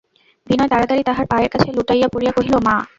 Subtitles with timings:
[0.47, 2.75] বিনয় তাড়াতাড়ি তাঁহার পায়ের কাছে লুটাইয়া পড়িয়া কহিল, মা!